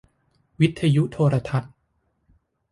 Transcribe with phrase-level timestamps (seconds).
[0.61, 1.73] วิทยุโทรทัศน์